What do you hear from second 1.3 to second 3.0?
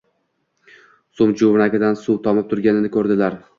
joʻmragidan suv tomib turganini